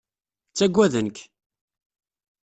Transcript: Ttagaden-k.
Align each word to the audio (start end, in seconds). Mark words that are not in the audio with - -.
Ttagaden-k. 0.49 1.17